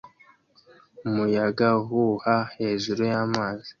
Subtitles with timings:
[1.07, 3.69] Umuyaga uhuha hejuru y'amazi